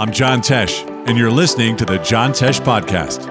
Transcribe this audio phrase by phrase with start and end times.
[0.00, 3.26] I'm John Tesh, and you're listening to the John Tesh Podcast.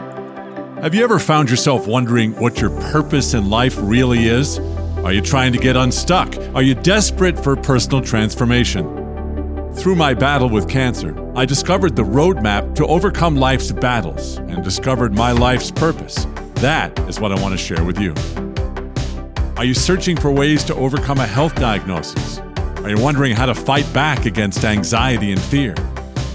[0.83, 4.59] Have you ever found yourself wondering what your purpose in life really is?
[4.99, 6.31] Are you trying to get unstuck?
[6.53, 8.85] Are you desperate for personal transformation?
[9.73, 15.15] Through my battle with cancer, I discovered the roadmap to overcome life's battles and discovered
[15.15, 16.27] my life's purpose.
[16.57, 18.13] That is what I want to share with you.
[19.57, 22.37] Are you searching for ways to overcome a health diagnosis?
[22.83, 25.73] Are you wondering how to fight back against anxiety and fear?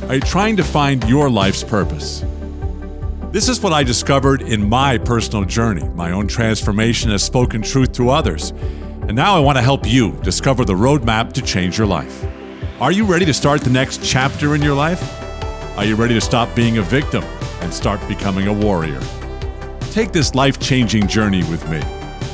[0.02, 2.24] Are you trying to find your life's purpose?
[3.30, 5.88] This is what I discovered in my personal journey.
[5.88, 8.50] My own transformation has spoken truth to others.
[9.08, 12.24] And now I want to help you discover the roadmap to change your life.
[12.80, 15.02] Are you ready to start the next chapter in your life?
[15.78, 17.24] Are you ready to stop being a victim
[17.60, 19.00] and start becoming a warrior?
[19.90, 21.80] Take this life changing journey with me.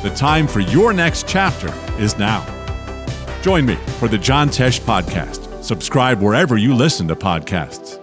[0.02, 2.44] The time for your next chapter is now.
[3.42, 5.39] Join me for the John Tesh Podcast.
[5.62, 8.00] Subscribe wherever you listen to podcasts.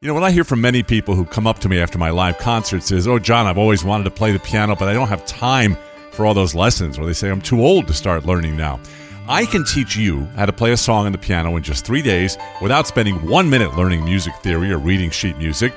[0.00, 2.10] You know, what I hear from many people who come up to me after my
[2.10, 5.06] live concerts is, Oh, John, I've always wanted to play the piano, but I don't
[5.06, 5.76] have time
[6.10, 6.98] for all those lessons.
[6.98, 8.80] Or they say, I'm too old to start learning now.
[9.28, 12.02] I can teach you how to play a song on the piano in just three
[12.02, 15.72] days without spending one minute learning music theory or reading sheet music.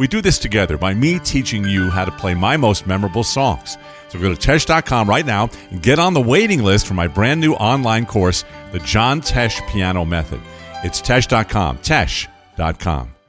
[0.00, 3.76] We do this together by me teaching you how to play my most memorable songs.
[4.08, 7.38] So go to Tesh.com right now and get on the waiting list for my brand
[7.38, 10.40] new online course, The John Tesh Piano Method.
[10.82, 13.19] It's Tesh.com, Tesh.com.